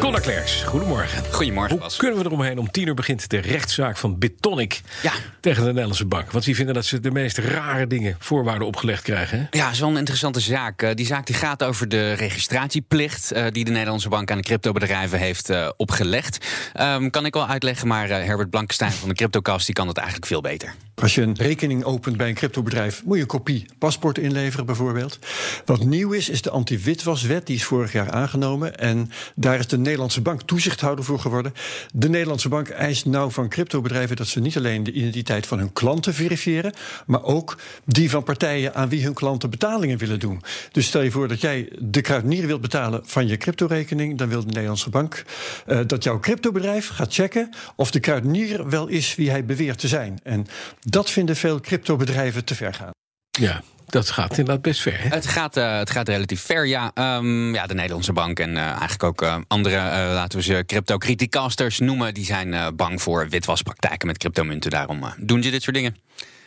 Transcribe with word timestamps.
Conor 0.00 0.20
Klerks, 0.20 0.62
goedemorgen. 0.62 1.22
Goedemorgen, 1.32 1.70
Hoe 1.72 1.80
Bas. 1.80 1.96
kunnen 1.96 2.18
we 2.18 2.24
eromheen? 2.24 2.58
Om 2.58 2.70
tien 2.70 2.86
uur 2.86 2.94
begint 2.94 3.30
de 3.30 3.38
rechtszaak 3.38 3.96
van 3.96 4.18
Bitonic 4.18 4.80
Ja. 5.02 5.12
tegen 5.40 5.60
de 5.62 5.68
Nederlandse 5.68 6.04
bank. 6.04 6.30
Want 6.32 6.44
die 6.44 6.54
vinden 6.54 6.74
dat 6.74 6.84
ze 6.84 7.00
de 7.00 7.10
meest 7.10 7.38
rare 7.38 7.86
dingen 7.86 8.16
voorwaarden 8.18 8.66
opgelegd 8.66 9.02
krijgen. 9.02 9.38
Hè? 9.38 9.58
Ja, 9.58 9.64
dat 9.64 9.72
is 9.72 9.80
wel 9.80 9.88
een 9.88 9.96
interessante 9.96 10.40
zaak. 10.40 10.82
Eh, 10.82 10.94
Die 10.94 11.06
zaak 11.06 11.26
die 11.26 11.34
gaat 11.34 11.62
over 11.64 11.88
de 11.88 12.12
registratieplicht 12.12 13.32
eh, 13.32 13.44
die 13.50 13.64
de 13.64 13.70
Nederlandse 13.70 14.08
bank 14.08 14.30
aan 14.30 14.36
de 14.36 14.42
cryptobedrijven 14.44 15.18
heeft 15.18 15.50
eh, 15.50 15.68
opgelegd. 15.76 16.46
Ehm, 16.72 17.10
kan 17.10 17.26
ik 17.26 17.34
wel 17.34 17.46
uitleggen, 17.46 17.86
maar 17.88 18.10
eh, 18.10 18.24
Herbert 18.26 18.50
Blankenstein 18.50 18.92
van 18.92 19.08
de 19.08 19.14
Cryptocast 19.14 19.66
die 19.66 19.74
kan 19.74 19.86
dat 19.86 19.96
eigenlijk 19.96 20.26
veel 20.26 20.40
beter. 20.40 20.74
Als 20.94 21.14
je 21.14 21.22
een 21.22 21.36
rekening 21.38 21.84
opent 21.84 22.16
bij 22.16 22.28
een 22.28 22.34
cryptobedrijf, 22.34 23.02
moet 23.04 23.16
je 23.16 23.22
een 23.22 23.28
kopie 23.28 23.66
paspoort 23.78 24.18
inleveren, 24.18 24.66
bijvoorbeeld. 24.66 25.18
Wat 25.64 25.84
nieuw 25.84 26.12
is, 26.12 26.28
is 26.28 26.42
de 26.42 26.50
anti-witwaswet. 26.50 27.46
Die 27.46 27.56
is 27.56 27.64
vorig 27.64 27.92
jaar 27.92 28.10
aangenomen. 28.10 28.78
En 28.78 29.10
daar 29.34 29.58
is 29.58 29.66
de 29.66 29.78
Nederlandse 29.88 30.20
bank 30.20 30.42
toezichthouder 30.42 31.04
voor 31.04 31.18
geworden. 31.18 31.52
De 31.92 32.08
Nederlandse 32.08 32.48
bank 32.48 32.68
eist 32.68 33.06
nou 33.06 33.32
van 33.32 33.48
cryptobedrijven 33.48 34.16
dat 34.16 34.26
ze 34.26 34.40
niet 34.40 34.56
alleen 34.56 34.82
de 34.84 34.92
identiteit 34.92 35.46
van 35.46 35.58
hun 35.58 35.72
klanten 35.72 36.14
verifiëren, 36.14 36.72
maar 37.06 37.22
ook 37.22 37.58
die 37.84 38.10
van 38.10 38.22
partijen 38.22 38.74
aan 38.74 38.88
wie 38.88 39.04
hun 39.04 39.14
klanten 39.14 39.50
betalingen 39.50 39.98
willen 39.98 40.20
doen. 40.20 40.42
Dus 40.72 40.86
stel 40.86 41.02
je 41.02 41.10
voor 41.10 41.28
dat 41.28 41.40
jij 41.40 41.72
de 41.78 42.00
kruidenier 42.00 42.46
wilt 42.46 42.60
betalen 42.60 43.02
van 43.04 43.26
je 43.26 43.36
cryptorekening, 43.36 44.18
dan 44.18 44.28
wil 44.28 44.40
de 44.40 44.46
Nederlandse 44.46 44.90
bank 44.90 45.24
eh, 45.66 45.80
dat 45.86 46.02
jouw 46.02 46.20
cryptobedrijf 46.20 46.88
gaat 46.88 47.14
checken 47.14 47.50
of 47.76 47.90
de 47.90 48.00
kruidenier 48.00 48.68
wel 48.68 48.86
is 48.86 49.14
wie 49.14 49.30
hij 49.30 49.44
beweert 49.44 49.78
te 49.78 49.88
zijn. 49.88 50.20
En 50.22 50.46
dat 50.80 51.10
vinden 51.10 51.36
veel 51.36 51.60
cryptobedrijven 51.60 52.44
te 52.44 52.54
ver 52.54 52.74
gaan. 52.74 52.90
Ja, 53.38 53.62
dat 53.86 54.10
gaat 54.10 54.30
inderdaad 54.30 54.62
best 54.62 54.80
ver. 54.80 55.00
Hè? 55.00 55.08
Het 55.08 55.26
gaat, 55.26 55.56
eh, 55.56 55.78
het 55.78 55.90
gaat 55.90 56.08
relatief 56.08 56.40
ver, 56.40 56.66
ja. 56.66 56.90
Ehm, 56.94 57.54
ja, 57.54 57.66
de 57.66 57.74
Nederlandse 57.74 58.12
bank 58.12 58.38
en 58.40 58.56
eh, 58.56 58.62
eigenlijk 58.62 59.02
ook 59.02 59.22
eh, 59.22 59.36
andere, 59.48 59.76
laten 60.12 60.38
we 60.38 60.44
ze 60.44 60.62
crypto-criticasters 60.66 61.78
noemen, 61.78 62.14
die 62.14 62.24
zijn 62.24 62.76
bang 62.76 63.02
voor 63.02 63.28
witwaspraktijken 63.28 64.06
met 64.06 64.18
cryptomunten. 64.18 64.70
Daarom 64.70 65.04
doen 65.18 65.42
ze 65.42 65.50
dit 65.50 65.62
soort 65.62 65.76
dingen. 65.76 65.96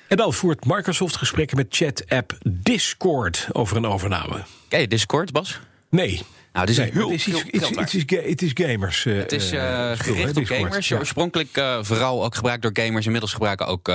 En 0.07 0.17
dan 0.17 0.33
voert 0.33 0.65
Microsoft 0.65 1.15
gesprekken 1.15 1.57
met 1.57 1.67
chat-app 1.69 2.37
Discord 2.47 3.47
over 3.51 3.77
een 3.77 3.85
overname. 3.85 4.43
Ken 4.67 4.79
je 4.79 4.87
Discord, 4.87 5.31
Bas? 5.31 5.59
Nee. 5.89 6.21
Nou, 6.53 6.65
dit 6.65 6.77
is 6.77 6.81
Nee, 6.81 6.91
heel 6.93 7.09
het 7.09 7.19
is, 7.19 7.27
iets- 7.27 7.39
veel 7.41 7.45
het 7.51 7.93
is, 7.93 8.03
ga- 8.07 8.21
het 8.29 8.41
is 8.41 8.51
gamers. 8.53 9.05
eh, 9.05 9.15
Het 9.17 9.31
is 9.31 9.51
eh, 9.51 9.91
eh, 9.91 9.99
gericht 9.99 10.37
op 10.37 10.45
gamers. 10.45 10.87
Ja. 10.87 10.97
Oorspronkelijk 10.97 11.57
eh, 11.57 11.77
vooral 11.81 12.23
ook 12.23 12.35
gebruikt 12.35 12.61
door 12.61 12.71
gamers. 12.73 13.05
Inmiddels 13.05 13.33
gebruiken 13.33 13.67
ook 13.67 13.91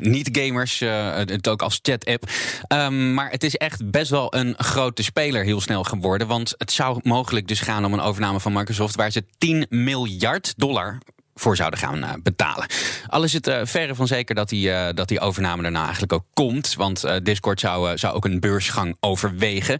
niet-gamers 0.00 0.80
eh, 0.80 1.14
het 1.16 1.48
ook 1.48 1.62
als 1.62 1.78
chat-app. 1.82 2.30
Ehm, 2.68 3.14
maar 3.14 3.30
het 3.30 3.44
is 3.44 3.54
echt 3.56 3.90
best 3.90 4.10
wel 4.10 4.34
een 4.34 4.54
grote 4.58 5.02
speler 5.02 5.44
heel 5.44 5.60
snel 5.60 5.84
geworden. 5.84 6.26
Want 6.26 6.54
het 6.58 6.72
zou 6.72 7.00
mogelijk 7.02 7.48
dus 7.48 7.60
gaan 7.60 7.84
om 7.84 7.92
een 7.92 8.00
overname 8.00 8.40
van 8.40 8.52
Microsoft... 8.52 8.96
waar 8.96 9.10
ze 9.10 9.24
10 9.38 9.66
miljard 9.68 10.54
dollar 10.56 10.98
voor 11.38 11.56
zouden 11.56 11.78
gaan 11.78 12.04
eh, 12.04 12.10
betalen. 12.22 12.66
Al 13.06 13.22
is 13.22 13.32
het 13.32 13.46
eh, 13.46 13.60
verre 13.62 13.94
van 13.94 14.06
zeker 14.06 14.34
dat 14.34 14.48
die, 14.48 14.72
eh, 14.72 14.94
dat 14.94 15.08
die 15.08 15.20
overname 15.20 15.62
er 15.64 15.70
nou 15.70 15.82
eigenlijk 15.82 16.12
ook 16.12 16.24
komt. 16.34 16.74
Want 16.74 17.04
Discord 17.22 17.60
zou, 17.60 17.98
zou 17.98 18.14
ook 18.14 18.24
een 18.24 18.40
beursgang 18.40 18.96
overwegen. 19.00 19.78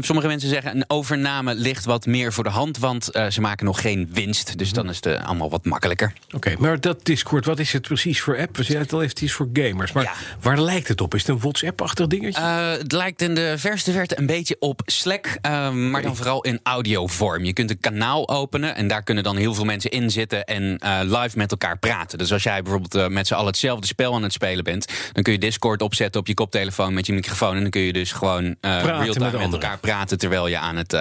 Sommige 0.00 0.26
mensen 0.26 0.48
zeggen 0.48 0.76
een 0.76 0.84
overname 0.86 1.54
ligt 1.54 1.84
wat 1.84 2.06
meer 2.06 2.32
voor 2.32 2.44
de 2.44 2.50
hand. 2.50 2.78
Want 2.78 3.04
ze 3.28 3.40
maken 3.40 3.66
nog 3.66 3.80
geen 3.80 4.08
winst. 4.12 4.58
Dus 4.58 4.72
dan 4.72 4.88
is 4.88 4.96
het 5.00 5.22
allemaal 5.22 5.50
wat 5.50 5.64
makkelijker. 5.64 6.12
Oké, 6.34 6.54
maar 6.58 6.80
dat 6.80 7.04
Discord, 7.04 7.44
wat 7.44 7.58
is 7.58 7.72
het 7.72 7.82
precies 7.82 8.20
voor 8.20 8.38
app? 8.38 8.56
We 8.56 8.62
zeiden 8.62 8.84
het 8.84 8.92
al 8.92 9.02
even, 9.02 9.14
het 9.14 9.22
is 9.22 9.32
voor 9.32 9.48
gamers. 9.52 9.92
Maar 9.92 10.02
Ja. 10.02 10.12
waar 10.40 10.60
lijkt 10.60 10.88
het 10.88 11.00
op? 11.00 11.14
Is 11.14 11.20
het 11.20 11.28
een 11.28 11.38
WhatsApp-achtig 11.38 12.06
dingetje? 12.06 12.40
Het 12.42 12.92
lijkt 12.92 13.22
in 13.22 13.34
de 13.34 13.54
verste 13.58 13.92
verte 13.92 14.18
een 14.18 14.26
beetje 14.26 14.56
op 14.58 14.80
Slack, 14.84 15.38
maar 15.72 16.02
dan 16.02 16.16
vooral 16.16 16.42
in 16.42 16.60
audiovorm. 16.62 17.44
Je 17.44 17.52
kunt 17.52 17.70
een 17.70 17.80
kanaal 17.80 18.28
openen 18.28 18.76
en 18.76 18.88
daar 18.88 19.02
kunnen 19.02 19.24
dan 19.24 19.36
heel 19.36 19.54
veel 19.54 19.64
mensen 19.64 19.90
in 19.90 20.10
zitten 20.10 20.44
en 20.44 20.78
eh, 20.86 21.00
live 21.02 21.38
met 21.38 21.50
elkaar 21.50 21.78
praten. 21.78 22.18
Dus 22.18 22.32
als 22.32 22.42
jij 22.42 22.62
bijvoorbeeld 22.62 22.94
eh, 22.94 23.06
met 23.06 23.26
z'n 23.26 23.34
allen 23.34 23.46
hetzelfde 23.46 23.86
spel 23.86 24.14
aan 24.14 24.22
het 24.22 24.32
spelen 24.32 24.64
bent, 24.64 24.86
dan 25.12 25.22
kun 25.22 25.32
je 25.32 25.38
Discord 25.38 25.82
opzetten 25.82 26.20
op 26.20 26.26
je 26.26 26.34
koptelefoon 26.34 26.94
met 26.94 27.06
je 27.06 27.12
microfoon 27.12 27.54
en 27.56 27.62
dan 27.62 27.70
kun 27.70 27.80
je 27.80 27.92
dus 27.92 28.12
gewoon 28.12 28.56
eh 28.60 28.82
real-time 28.82 29.38
met 29.38 29.52
elkaar 29.52 29.78
praten 29.78 30.18
terwijl 30.18 30.48
je 30.48 30.58
aan 30.58 30.76
het, 30.76 30.94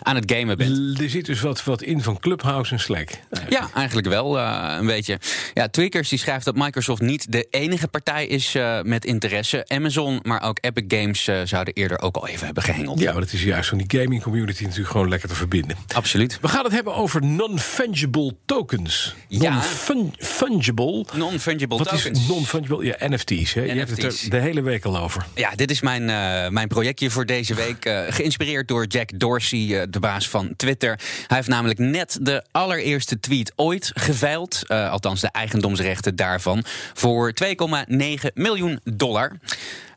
aan 0.00 0.14
het 0.16 0.32
gamen 0.32 0.56
bent. 0.56 1.00
er 1.00 1.10
zit 1.10 1.26
dus 1.26 1.40
wat, 1.40 1.64
wat 1.64 1.82
in 1.82 2.02
van 2.02 2.18
Clubhouse 2.18 2.72
en 2.72 2.80
Slack. 2.80 3.10
Ja, 3.48 3.70
eigenlijk 3.74 4.08
wel 4.08 4.38
een 4.38 4.86
beetje. 4.86 5.18
Ja, 5.54 5.68
Tweakers 5.68 6.08
die 6.08 6.18
schrijft 6.18 6.44
dat 6.44 6.56
Microsoft 6.56 7.00
niet 7.00 7.32
de 7.32 7.46
enige 7.50 7.88
partij 7.88 8.26
is 8.26 8.56
met 8.82 9.04
interesse. 9.04 9.64
Amazon, 9.68 10.20
maar 10.22 10.42
ook 10.42 10.58
Epic 10.60 10.84
Games 10.88 11.30
zouden 11.44 11.74
eerder 11.74 12.00
ook 12.00 12.16
al 12.16 12.28
even 12.28 12.44
hebben 12.44 12.62
gehengeld. 12.62 12.98
Ja, 12.98 13.12
maar 13.12 13.22
het 13.22 13.32
is 13.32 13.42
juist 13.42 13.68
van 13.68 13.78
die 13.78 14.00
gaming 14.00 14.22
community 14.22 14.62
natuurlijk 14.62 14.90
gewoon 14.90 15.08
lekker 15.08 15.28
te 15.28 15.34
verbinden. 15.34 15.76
Absoluut. 15.94 16.38
We 16.40 16.48
gaan 16.48 16.64
het 16.64 16.72
hebben 16.72 16.94
over 16.94 17.24
non-fungible 17.24 18.36
tokens. 18.46 19.14
Ja. 19.40 19.62
Non-fungible. 19.88 21.04
Non-fungible 21.14 21.78
Wat 21.78 21.88
tokens. 21.88 22.20
is 22.20 22.26
non-fungible? 22.28 22.84
Ja, 22.84 22.96
NFT's. 23.08 23.52
Hè? 23.54 23.60
Je 23.62 23.72
hebt 23.72 23.90
het 23.90 24.02
er 24.24 24.30
de 24.30 24.36
hele 24.38 24.62
week 24.62 24.84
al 24.84 24.98
over. 24.98 25.26
Ja, 25.34 25.50
dit 25.54 25.70
is 25.70 25.80
mijn, 25.80 26.10
eh, 26.10 26.48
mijn 26.48 26.68
projectje 26.68 27.10
voor 27.10 27.26
deze 27.26 27.54
week. 27.54 27.84
eh, 27.84 28.00
geïnspireerd 28.08 28.68
door 28.68 28.86
Jack 28.86 29.18
Dorsey, 29.18 29.80
eh, 29.80 29.86
de 29.90 30.00
baas 30.00 30.28
van 30.28 30.52
Twitter. 30.56 30.98
Hij 31.26 31.36
heeft 31.36 31.48
namelijk 31.48 31.78
net 31.78 32.18
de 32.20 32.44
allereerste 32.50 33.20
tweet 33.20 33.52
ooit 33.56 33.90
geveild. 33.94 34.62
althans, 34.68 35.20
de 35.20 35.28
eigendomsrechten 35.30 36.16
daarvan. 36.16 36.64
Voor 36.94 37.32
2,9 37.32 38.30
miljoen 38.34 38.80
dollar. 38.84 39.32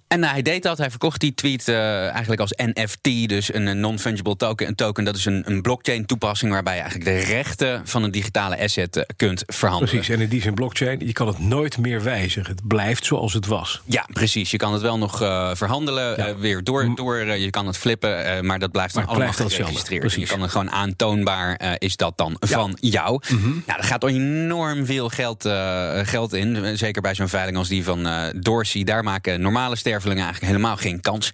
En 0.08 0.20
nou, 0.20 0.32
hij 0.34 0.42
deed 0.42 0.64
dat. 0.64 0.78
Hij 0.78 0.90
verkocht 0.90 1.20
die 1.20 1.34
tweet 1.34 1.68
eh, 1.68 2.08
eigenlijk 2.10 2.42
als 2.42 2.54
NFT, 2.56 3.30
dus 3.30 3.54
een 3.54 3.68
eh, 3.68 3.74
non-fungible 3.74 4.36
token. 4.38 4.68
Een 4.68 4.76
token 4.76 5.04
dat 5.04 5.16
is 5.16 5.26
een, 5.26 5.44
een 5.46 5.62
blockchain-toepassing 5.62 6.52
waarbij 6.52 6.76
je 6.76 6.82
eigenlijk 6.82 7.10
de 7.10 7.34
rechten 7.34 7.82
van 7.88 8.04
een 8.04 8.12
digitale 8.12 8.60
asset 8.60 8.96
eh, 8.96 9.04
kunt 9.16 9.44
verhandelen. 9.46 9.94
Precies. 9.96 10.16
En 10.16 10.22
in 10.22 10.30
die 10.30 10.42
zin 10.42 10.54
blockchain, 10.54 11.00
je 11.06 11.14
kan 11.14 11.28
het 11.28 11.40
nooit 11.40 11.78
meer 11.78 12.04
wijzigen. 12.04 12.52
Het 12.52 12.68
blijft 12.68 13.06
zoals 13.06 13.34
het 13.34 13.46
was. 13.46 13.82
Ja, 13.86 14.06
precies. 14.14 14.52
Je 14.52 14.58
kan 14.58 14.74
het 14.74 14.82
wel 14.82 14.98
nog 14.98 15.22
eh, 15.22 15.52
verhandelen, 15.56 16.18
Ja. 16.18 16.28
eh, 16.28 16.36
weer 16.36 16.64
door, 16.64 16.96
door 16.96 17.18
eh, 17.18 17.44
je 17.44 17.50
kan 17.50 17.68
het 17.68 17.78
flippen, 17.78 18.26
eh, 18.26 18.42
maar 18.42 18.60
dat 18.60 18.72
blijft 18.72 18.94
dan 18.94 19.06
allemaal 19.08 19.32
blijft 19.34 19.54
geregistreerd. 19.56 20.02
Precies. 20.02 20.22
Je 20.22 20.28
kan 20.28 20.42
het 20.42 20.52
gewoon 20.52 20.72
aantoonbaar, 20.72 21.56
eh, 21.56 21.72
is 21.78 21.96
dat 21.96 22.18
dan 22.18 22.36
van 22.40 22.78
jou. 22.80 23.20
Mhm. 23.30 23.48
Nou, 23.50 23.62
daar 23.66 23.84
gaat 23.84 24.04
enorm 24.04 24.86
veel 24.86 25.10
geld, 25.10 25.46
eh, 25.46 26.00
geld 26.04 26.34
in. 26.34 26.78
Zeker 26.78 27.02
bij 27.02 27.16
zo'n 27.16 27.28
veiling 27.30 27.58
als 27.58 27.68
die 27.68 27.84
van 27.84 28.08
eh, 28.08 28.24
Dorsey. 28.36 28.84
Daar 28.84 29.04
maken 29.04 29.42
normale 29.42 29.76
stervelingen 30.00 30.24
eigenlijk 30.24 30.54
helemaal 30.54 30.78
geen 30.78 31.02
kans. 31.02 31.30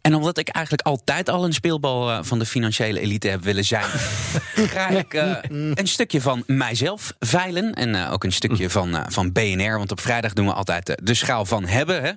En 0.00 0.14
omdat 0.14 0.38
ik 0.38 0.48
eigenlijk 0.48 0.86
altijd 0.86 1.28
al 1.28 1.44
een 1.44 1.52
speelbal 1.52 2.10
eh, 2.10 2.18
van 2.22 2.38
de 2.38 2.46
financiële 2.46 3.00
elite 3.00 3.28
heb 3.28 3.42
willen 3.42 3.64
zijn, 3.64 3.84
ga 4.74 4.88
ik 4.88 5.14
eh, 5.14 5.36
een 5.74 5.88
stukje 5.88 6.20
van 6.20 6.42
mijzelf 6.46 7.14
veilen. 7.18 7.74
En 7.74 7.94
eh, 7.94 8.12
ook 8.12 8.24
een 8.24 8.32
stukje 8.32 8.70
van, 8.70 9.04
van 9.08 9.32
BNR. 9.32 9.78
Want 9.78 9.90
op 9.90 10.00
vrijdag 10.00 10.32
doen 10.32 10.46
we 10.46 10.52
altijd 10.52 11.00
de 11.02 11.14
schaal 11.14 11.44
van 11.44 11.66
hebben. 11.66 12.02
Hè? 12.02 12.12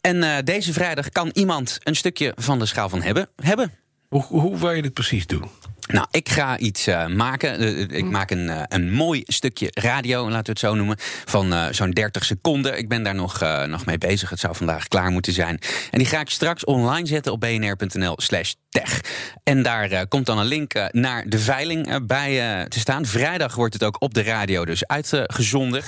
En 0.00 0.22
eh, 0.22 0.36
deze 0.44 0.72
vrijdag 0.72 1.08
kan 1.08 1.30
iemand 1.32 1.78
een 1.82 1.96
stukje 1.96 2.32
van 2.36 2.58
de 2.58 2.66
schaal 2.66 2.88
van 2.88 3.02
hebben. 3.02 3.28
hebben. 3.42 3.72
Hoe, 4.08 4.22
hoe 4.22 4.58
wil 4.58 4.70
je 4.70 4.82
dit 4.82 4.92
precies 4.92 5.26
doen? 5.26 5.50
Nou, 5.88 6.06
ik 6.10 6.28
ga 6.28 6.58
iets 6.58 6.86
eh, 6.86 7.06
maken. 7.06 7.58
Eh, 7.58 7.80
ik 7.98 8.04
maak 8.04 8.30
een, 8.30 8.48
eh, 8.48 8.62
een 8.68 8.92
mooi 8.92 9.22
stukje 9.26 9.70
radio, 9.74 10.22
laten 10.22 10.44
we 10.44 10.50
het 10.50 10.58
zo 10.58 10.74
noemen, 10.74 10.96
van 11.24 11.52
eh, 11.52 11.66
zo'n 11.70 11.90
30 11.90 12.24
seconden. 12.24 12.78
Ik 12.78 12.88
ben 12.88 13.02
daar 13.02 13.14
nog, 13.14 13.40
eh, 13.42 13.64
nog 13.64 13.84
mee 13.84 13.98
bezig. 13.98 14.30
Het 14.30 14.40
zou 14.40 14.56
vandaag 14.56 14.88
klaar 14.88 15.10
moeten 15.10 15.32
zijn. 15.32 15.58
En 15.90 15.98
die 15.98 16.06
ga 16.06 16.20
ik 16.20 16.30
straks 16.30 16.64
online 16.64 17.06
zetten 17.06 17.32
op 17.32 17.40
bnr.nl 17.40 18.14
slash 18.16 18.52
tech. 18.68 19.00
En 19.44 19.62
daar 19.62 19.90
eh, 19.90 20.00
komt 20.08 20.26
dan 20.26 20.38
een 20.38 20.46
link 20.46 20.74
eh, 20.74 20.86
naar 20.90 21.24
de 21.28 21.38
veiling 21.38 21.88
eh, 21.88 21.96
bij 22.02 22.60
eh, 22.60 22.66
te 22.66 22.78
staan. 22.78 23.06
Vrijdag 23.06 23.54
wordt 23.54 23.74
het 23.74 23.84
ook 23.84 24.02
op 24.02 24.14
de 24.14 24.22
radio 24.22 24.64
dus 24.64 24.86
uitgezonden. 24.86 25.82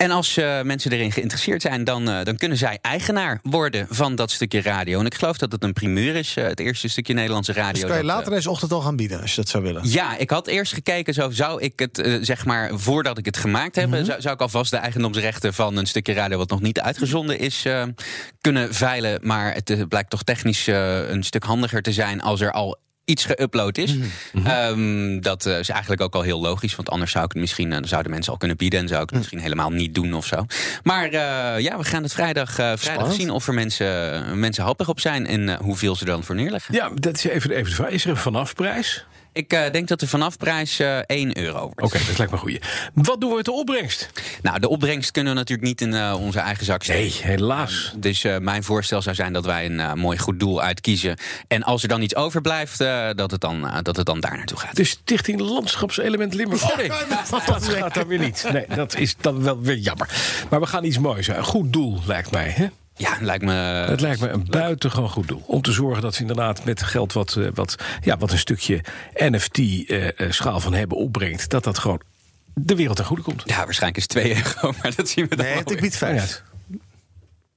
En 0.00 0.10
als 0.10 0.36
eh, 0.36 0.62
mensen 0.62 0.92
erin 0.92 1.12
geïnteresseerd 1.12 1.62
zijn, 1.62 1.84
dan, 1.84 2.10
eh, 2.10 2.24
dan 2.24 2.36
kunnen 2.36 2.58
zij 2.58 2.78
eigenaar 2.82 3.38
worden 3.42 3.86
van 3.90 4.14
dat 4.14 4.30
stukje 4.30 4.62
radio. 4.62 5.00
En 5.00 5.06
ik 5.06 5.14
geloof 5.14 5.38
dat 5.38 5.52
het 5.52 5.64
een 5.64 5.72
primeur 5.72 6.14
is, 6.14 6.36
eh, 6.36 6.44
het 6.44 6.60
eerste 6.60 6.88
stukje 6.88 7.14
Nederlandse 7.14 7.52
radio. 7.52 7.72
Dus 7.72 7.80
kan 7.80 7.90
je 7.90 7.96
dat, 7.96 8.04
later 8.16 8.30
deze 8.30 8.50
ochtend 8.50 8.72
al 8.72 8.80
gaan 8.80 8.96
bieden, 8.96 9.20
als 9.20 9.30
je 9.30 9.36
dat 9.36 9.48
zou 9.48 9.62
willen. 9.62 9.88
ja, 9.88 10.16
ik 10.16 10.30
had 10.30 10.46
eerst 10.46 10.72
gekeken, 10.72 11.14
zo 11.14 11.30
zou 11.30 11.62
ik 11.62 11.78
het, 11.78 12.18
zeg 12.20 12.44
maar, 12.44 12.70
voordat 12.74 13.18
ik 13.18 13.24
het 13.24 13.36
gemaakt 13.36 13.76
heb, 13.76 13.88
Mhm. 13.88 14.04
zou, 14.04 14.20
zou 14.20 14.34
ik 14.34 14.40
alvast 14.40 14.70
de 14.70 14.76
eigendomsrechten 14.76 15.54
van 15.54 15.76
een 15.76 15.86
stukje 15.86 16.12
radio 16.12 16.38
wat 16.38 16.50
nog 16.50 16.60
niet 16.60 16.80
uitgezonden 16.80 17.38
is, 17.38 17.66
kunnen 18.40 18.74
veilen. 18.74 19.18
Maar 19.22 19.54
het 19.54 19.88
blijkt 19.88 20.10
toch 20.10 20.22
technisch 20.22 20.66
een 20.66 21.22
stuk 21.22 21.44
handiger 21.44 21.82
te 21.82 21.92
zijn 21.92 22.20
als 22.22 22.40
er 22.40 22.52
al 22.52 22.78
iets 23.10 23.26
geüpload 23.26 23.78
is. 23.78 23.94
Mhm. 24.32 24.46
Ehm, 24.46 25.20
dat 25.20 25.46
eh, 25.46 25.58
is 25.58 25.68
eigenlijk 25.68 26.02
ook 26.02 26.14
al 26.14 26.22
heel 26.22 26.40
logisch, 26.40 26.76
want 26.76 26.90
anders 26.90 27.10
zou 27.10 27.24
ik 27.24 27.32
het 27.32 27.40
misschien, 27.40 27.72
eh, 27.72 27.78
dan 27.78 27.88
zouden 27.88 28.10
mensen 28.10 28.32
al 28.32 28.38
kunnen 28.38 28.56
bieden 28.56 28.80
en 28.80 28.88
zou 28.88 29.02
ik 29.02 29.08
het 29.08 29.18
misschien 29.18 29.38
helemaal 29.38 29.70
niet 29.70 29.94
doen 29.94 30.14
of 30.14 30.26
zo. 30.26 30.46
Maar 30.82 31.04
eh, 31.04 31.62
ja, 31.62 31.78
we 31.78 31.84
gaan 31.84 32.02
het 32.02 32.12
vrijdag, 32.12 32.58
eh, 32.58 32.72
vrijdag 32.76 33.12
zien 33.12 33.30
of 33.30 33.46
er 33.46 33.54
mensen, 33.54 34.38
mensen 34.38 34.64
happig 34.64 34.88
op 34.88 35.00
zijn 35.00 35.26
en 35.26 35.48
eh, 35.48 35.56
hoeveel 35.58 35.96
ze 35.96 36.04
er 36.04 36.10
dan 36.10 36.24
voor 36.24 36.34
neerleggen. 36.34 36.74
Ja, 36.74 36.90
dat 36.94 37.16
is 37.16 37.24
even, 37.24 37.50
even 37.50 37.64
de 37.64 37.74
vraag. 37.74 37.90
Is 37.90 38.04
er 38.04 38.10
een 38.10 38.16
vanafprijs? 38.16 39.04
Ik 39.32 39.52
uh, 39.52 39.70
denk 39.72 39.88
dat 39.88 40.00
de 40.00 40.08
vanafprijs 40.08 40.80
uh, 40.80 40.98
1 40.98 41.38
euro 41.38 41.60
wordt. 41.60 41.82
Oké, 41.82 41.84
okay, 41.84 42.06
dat 42.06 42.18
lijkt 42.18 42.32
me 42.32 42.38
goed. 42.38 42.58
Wat 42.94 43.20
doen 43.20 43.30
we 43.30 43.36
met 43.36 43.44
de 43.44 43.52
opbrengst? 43.52 44.10
Nou, 44.42 44.60
de 44.60 44.68
opbrengst 44.68 45.10
kunnen 45.10 45.32
we 45.32 45.38
natuurlijk 45.38 45.68
niet 45.68 45.80
in 45.80 45.92
uh, 45.92 46.16
onze 46.18 46.38
eigen 46.38 46.64
zak 46.64 46.82
steken. 46.82 47.00
Nee, 47.00 47.36
helaas. 47.36 47.92
dus 47.96 48.22
mijn 48.40 48.62
voorstel 48.62 49.02
zou 49.02 49.14
zijn 49.14 49.32
dat 49.32 49.44
wij 49.44 49.66
een 49.66 49.98
mooi 49.98 50.18
goed 50.18 50.40
doel 50.40 50.62
uitkiezen. 50.62 51.16
En 51.48 51.62
als 51.62 51.82
er 51.82 51.88
dan 51.88 52.02
iets 52.02 52.14
overblijft, 52.14 52.78
dat, 53.16 53.30
het 53.30 53.40
dan, 53.40 53.80
dat 53.82 53.96
het 53.96 54.06
dan 54.06 54.20
daar 54.20 54.36
naartoe 54.36 54.58
gaat. 54.58 54.76
De 54.76 54.84
Stichting 54.84 55.40
Landschapselement 55.40 56.34
Limburg. 56.34 56.70
Oh 56.70 56.76
nee, 56.76 56.88
dat 56.88 57.68
gaat 57.68 57.94
dan 57.94 58.06
weer 58.06 58.18
niet. 58.18 58.48
Nee, 58.52 58.66
dat 58.74 58.96
is 58.96 59.16
dan 59.20 59.42
wel 59.42 59.60
weer 59.60 59.76
jammer. 59.76 60.08
Maar 60.50 60.60
we 60.60 60.66
gaan 60.66 60.84
iets 60.84 60.98
moois. 60.98 61.26
Een 61.26 61.44
goed 61.44 61.72
doel, 61.72 62.00
lijkt 62.06 62.30
mij. 62.30 62.48
Hè? 62.48 62.68
Ja, 63.00 63.16
lijkt 63.20 63.44
me. 63.44 63.52
Het 63.52 64.00
lijkt 64.00 64.20
me 64.20 64.28
een 64.28 64.46
buitengewoon 64.50 65.10
goed 65.10 65.28
doel. 65.28 65.42
Om 65.46 65.62
te 65.62 65.72
zorgen 65.72 66.02
dat 66.02 66.14
ze 66.14 66.20
inderdaad 66.20 66.64
met 66.64 66.82
geld 66.82 67.12
wat, 67.12 67.38
wat, 67.54 67.76
ja, 68.00 68.16
wat 68.16 68.32
een 68.32 68.38
stukje 68.38 68.84
NFT-schaal 69.14 70.60
van 70.60 70.72
hebben 70.72 70.96
opbrengt. 70.96 71.50
Dat 71.50 71.64
dat 71.64 71.78
gewoon 71.78 72.00
de 72.54 72.76
wereld 72.76 72.96
ten 72.96 73.04
goede 73.04 73.22
komt. 73.22 73.42
Ja, 73.44 73.64
waarschijnlijk 73.64 73.96
is 73.96 74.02
het 74.02 74.12
2 74.12 74.36
euro, 74.36 74.72
maar 74.82 74.94
dat 74.94 75.08
zien 75.08 75.28
we 75.28 75.36
dan. 75.36 75.46
Nee, 75.46 75.56
het 75.56 75.80
biedt 75.80 75.96
vijf. 75.96 76.42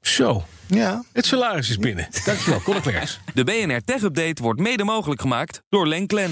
Zo. 0.01 0.45
Ja. 0.65 1.03
Het 1.13 1.25
salaris 1.25 1.69
is 1.69 1.77
binnen. 1.77 2.07
Dankjewel, 2.25 2.61
Conor 2.61 2.81
Klerks. 2.81 3.19
De 3.33 3.43
BNR 3.43 3.83
Tech 3.83 4.01
Update 4.01 4.41
wordt 4.41 4.59
mede 4.59 4.83
mogelijk 4.83 5.21
gemaakt 5.21 5.61
door 5.69 5.87
Lenklen. 5.87 6.31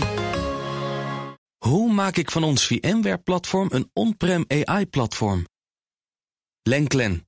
Hoe 1.58 1.94
maak 1.94 2.16
ik 2.16 2.32
van 2.32 2.44
ons 2.44 2.66
VMware-platform 2.68 3.68
een 3.72 3.90
on-prem 3.94 4.46
AI-platform? 4.48 5.46
Lenklen, 6.64 7.28